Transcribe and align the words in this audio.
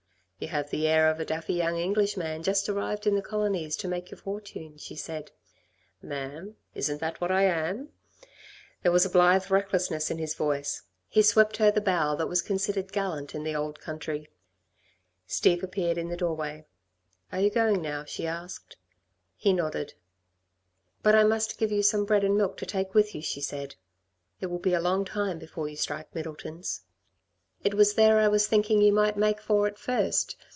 "You 0.41 0.47
have 0.47 0.71
the 0.71 0.87
air 0.87 1.07
of 1.07 1.19
a 1.19 1.23
daffy 1.25 1.53
young 1.53 1.77
Englishman 1.77 2.41
just 2.41 2.67
arrived 2.67 3.05
in 3.05 3.13
the 3.13 3.21
Colonies 3.21 3.75
to 3.75 3.87
make 3.87 4.09
your 4.09 4.17
fortune," 4.17 4.79
she 4.79 4.95
said. 4.95 5.29
"Ma'am, 6.01 6.55
isn't 6.73 6.99
that 6.99 7.21
what 7.21 7.29
I 7.31 7.43
am?" 7.43 7.89
There 8.81 8.91
was 8.91 9.05
a 9.05 9.09
blithe 9.11 9.51
recklessness 9.51 10.09
in 10.09 10.17
his 10.17 10.33
voice. 10.33 10.81
He 11.07 11.21
swept 11.21 11.57
her 11.57 11.69
the 11.69 11.79
bow 11.79 12.15
that 12.15 12.25
was 12.27 12.41
considered 12.41 12.91
gallant 12.91 13.35
in 13.35 13.43
the 13.43 13.55
old 13.55 13.79
country. 13.81 14.29
Steve 15.27 15.63
appeared 15.63 15.99
in 15.99 16.09
the 16.09 16.17
doorway. 16.17 16.65
"Are 17.31 17.39
you 17.39 17.51
going 17.51 17.79
now?" 17.79 18.03
she 18.03 18.25
asked. 18.25 18.77
He 19.35 19.53
nodded. 19.53 19.93
"But 21.03 21.13
I 21.13 21.23
must 21.23 21.59
give 21.59 21.71
you 21.71 21.83
some 21.83 22.03
bread 22.03 22.23
and 22.23 22.35
milk 22.35 22.57
to 22.57 22.65
take 22.65 22.95
with 22.95 23.13
you," 23.13 23.21
she 23.21 23.41
said. 23.41 23.75
"It 24.39 24.47
will 24.47 24.57
be 24.57 24.73
a 24.73 24.81
long 24.81 25.05
time 25.05 25.37
before 25.37 25.69
you 25.69 25.77
strike 25.77 26.15
Middleton's. 26.15 26.81
It 27.63 27.75
was 27.75 27.93
there 27.93 28.17
I 28.17 28.27
was 28.27 28.47
thinking 28.47 28.81
you 28.81 28.91
might 28.91 29.17
make 29.17 29.39
for 29.39 29.67
at 29.67 29.77
first. 29.77 30.35